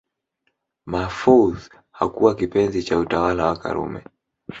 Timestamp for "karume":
3.57-4.03